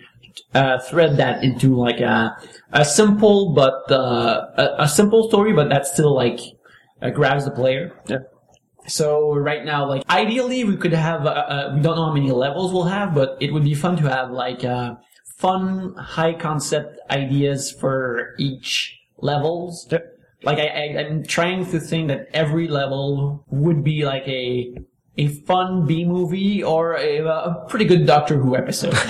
[0.55, 2.37] uh, thread that into like a
[2.73, 6.41] a simple but uh, a, a simple story, but that still like
[7.03, 7.93] uh, grabs the player.
[8.09, 8.19] Yeah.
[8.87, 11.27] So right now, like ideally, we could have.
[11.27, 13.97] Uh, uh, we don't know how many levels we'll have, but it would be fun
[13.97, 14.97] to have like uh,
[15.37, 19.87] fun, high concept ideas for each levels.
[19.91, 20.19] Yep.
[20.43, 24.75] Like I, I, I'm trying to think that every level would be like a
[25.17, 28.95] a fun B movie or a, a pretty good Doctor Who episode.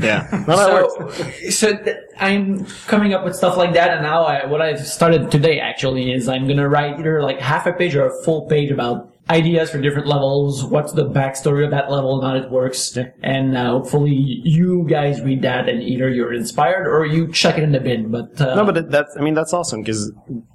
[0.00, 0.44] Yeah.
[0.48, 1.16] No, that works.
[1.16, 4.84] so, so th- I'm coming up with stuff like that, and now I, what I've
[4.86, 8.46] started today actually is I'm gonna write either like half a page or a full
[8.46, 12.50] page about ideas for different levels, what's the backstory of that level and how it
[12.50, 14.12] works, and uh, hopefully
[14.44, 18.10] you guys read that and either you're inspired or you chuck it in the bin.
[18.10, 20.12] But uh, No, but that's, I mean, that's awesome because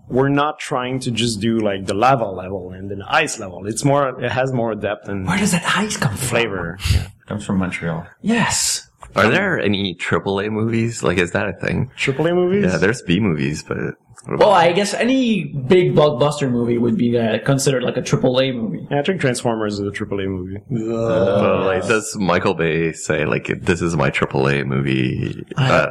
[0.08, 3.66] we're not trying to just do like the lava level and then ice level.
[3.68, 6.28] It's more, it has more depth and where does that ice come from?
[6.28, 6.78] flavor.
[7.28, 8.06] Comes from Montreal.
[8.22, 8.90] Yes.
[9.16, 11.04] Are there any AAA movies?
[11.04, 11.92] Like, is that a thing?
[11.98, 12.66] AAA movies?
[12.66, 17.18] Yeah, there's B movies, but what Well, I guess any big blockbuster movie would be
[17.18, 18.88] uh, considered like a triple A movie.
[18.90, 20.58] Yeah, I think Transformers is a AAA movie.
[20.70, 25.46] But, like, does Michael Bay say like this is my AAA movie?
[25.58, 25.88] Uh,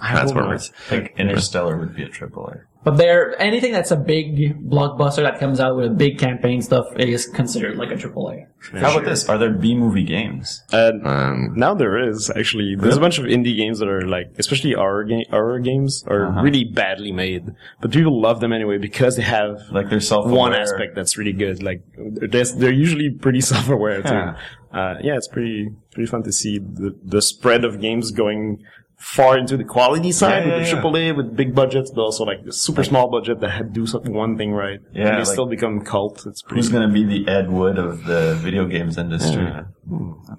[0.00, 0.72] Transformers.
[0.86, 2.60] I think Interstellar would be a triple A.
[2.86, 6.86] But there, anything that's a big blockbuster that comes out with a big campaign stuff
[6.96, 8.46] is considered like a triple A.
[8.78, 9.28] How about this?
[9.28, 10.62] Are there B movie games?
[10.70, 12.76] And Um, now there is actually.
[12.76, 16.30] There's a bunch of indie games that are like, especially horror, ga- horror games, are
[16.44, 20.54] really badly made, but people love them anyway because they have Like they're self one
[20.54, 21.64] aspect that's really good.
[21.64, 24.08] Like they're, they're usually pretty self-aware too.
[24.08, 24.34] Huh.
[24.72, 28.62] Uh, yeah, it's pretty pretty fun to see the the spread of games going
[28.98, 32.24] far into the quality side Yeah, with yeah, the AAA with big budgets, but also
[32.24, 34.80] like the super small budget that had do something one thing right.
[34.92, 36.24] Yeah, and they like- still become cult.
[36.26, 36.56] It's pretty.
[36.60, 39.46] Who's going to be the Ed Wood of the video games industry?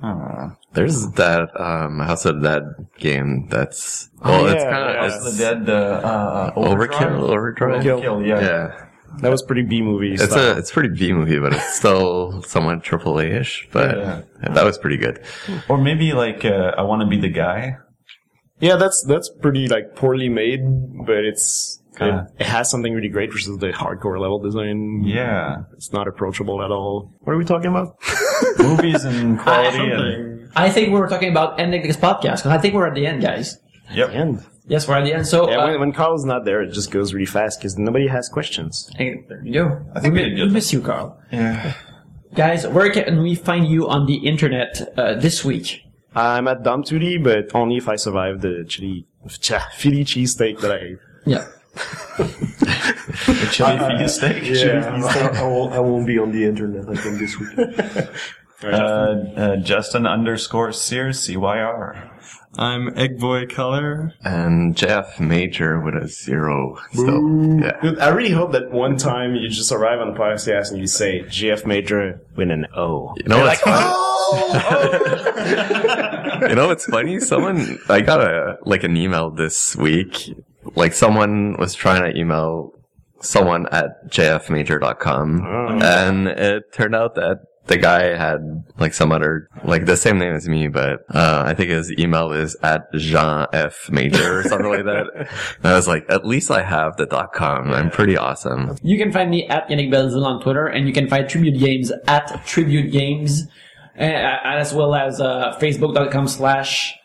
[0.03, 0.55] Ah.
[0.73, 5.25] there's that um, House of the Dead game that's well, it's yeah, kind of House
[5.27, 7.21] of the Dead, uh, uh, overkill.
[7.29, 7.83] Overdrive.
[7.83, 8.41] Overkill, yeah.
[8.41, 8.85] Yeah,
[9.21, 10.13] that was pretty B movie.
[10.15, 10.55] it's style.
[10.55, 13.67] a it's pretty B movie, but it's still somewhat AAA ish.
[13.71, 14.21] But Yeah.
[14.53, 15.21] that was pretty good.
[15.69, 17.77] Or maybe like uh, I Want to Be the Guy.
[18.59, 20.61] Yeah, that's that's pretty like poorly made,
[21.05, 25.03] but it's it, it has something really great, which is the hardcore level design.
[25.03, 25.63] Yeah.
[25.73, 27.11] It's not approachable at all.
[27.21, 27.95] What are we talking about?
[28.59, 32.57] Movies and quality and I think we were talking about ending this podcast because I
[32.57, 33.57] think we're at the end, guys.
[33.91, 34.09] yep.
[34.11, 34.45] end.
[34.67, 35.27] Yes, we're at the end.
[35.27, 38.07] So Yeah, uh, when, when Carl's not there, it just goes really fast because nobody
[38.07, 38.89] has questions.
[38.97, 39.85] hey, there you go.
[39.95, 40.47] I think we, we did mi- good.
[40.47, 41.19] we miss you, Carl.
[41.31, 41.73] Yeah.
[42.33, 45.83] Guys, where can we find you on the internet uh, this week?
[46.18, 49.05] I'm at Dom 2D, but only if I survive the chili,
[49.39, 50.99] cha, Philly cheesesteak that I ate.
[51.26, 51.45] Yeah.
[52.18, 54.43] The chili feed steak.
[54.43, 58.09] I, I won't, I won't be on the internet, I think, this week.
[58.63, 58.68] Uh,
[59.38, 62.09] uh, Justin underscore Cyr, C-Y-R.
[62.57, 64.13] I'm Eggboy Color.
[64.23, 66.79] And Jeff Major with a zero.
[66.91, 67.79] Still, yeah.
[67.81, 70.87] Dude, I really hope that one time you just arrive on the podcast and you
[70.87, 73.13] say GF Major with an O.
[73.17, 73.85] You know what's funny?
[73.85, 74.61] Oh,
[76.41, 76.47] oh.
[76.49, 77.19] you know what's funny?
[77.19, 80.33] Someone I got a like an email this week.
[80.75, 82.73] Like someone was trying to email
[83.21, 85.79] someone at jfmajor.com oh.
[85.81, 90.34] and it turned out that the guy had like some other like the same name
[90.34, 94.70] as me, but uh, I think his email is at Jean F Major or something
[94.70, 95.30] like that.
[95.57, 97.72] And I was like, at least I have the dot com.
[97.72, 98.78] I'm pretty awesome.
[98.82, 101.91] You can find me at Yannick Belzil on Twitter, and you can find Tribute Games
[102.07, 103.47] at Tribute Games,
[103.99, 106.95] uh, as well as uh, Facebook.com slash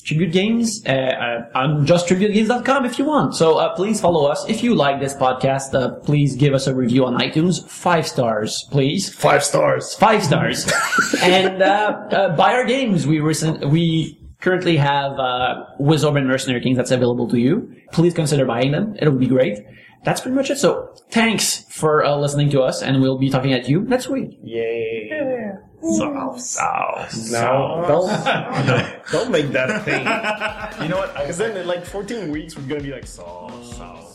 [0.00, 3.34] Tribute Games, uh, uh, on justtributegames.com if you want.
[3.34, 4.48] So uh, please follow us.
[4.48, 7.68] If you like this podcast, uh, please give us a review on iTunes.
[7.68, 9.12] Five stars, please.
[9.12, 9.94] Five stars.
[9.94, 10.70] Five stars.
[11.22, 11.66] and uh,
[12.10, 13.06] uh, buy our games.
[13.06, 17.74] We recent we currently have uh, Wizorb and Mercenary Kings that's available to you.
[17.92, 18.96] Please consider buying them.
[18.98, 19.58] It'll be great.
[20.04, 20.56] That's pretty much it.
[20.58, 24.38] So thanks for uh, listening to us, and we'll be talking at you next week.
[24.42, 25.39] Yay.
[25.82, 27.30] South, south.
[27.32, 30.06] No, don't, don't make that a thing.
[30.82, 31.14] You know what?
[31.14, 34.06] Because then in like 14 weeks, we're going to be like, so, so.